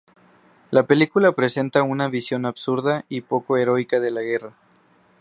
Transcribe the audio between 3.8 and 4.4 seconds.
de la